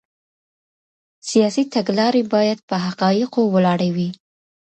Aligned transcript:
سیاسي 1.29 1.63
تګلارې 1.73 2.23
باید 2.33 2.59
په 2.69 2.75
حقایقو 2.85 3.41
ولاړې 3.53 3.89
وي. 3.95 4.09